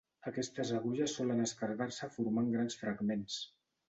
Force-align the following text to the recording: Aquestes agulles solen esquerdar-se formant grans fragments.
Aquestes 0.29 0.69
agulles 0.77 1.11
solen 1.19 1.43
esquerdar-se 1.43 2.09
formant 2.15 2.49
grans 2.57 2.79
fragments. 2.81 3.37